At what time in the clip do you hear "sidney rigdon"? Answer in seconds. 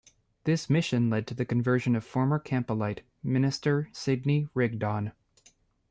3.91-5.11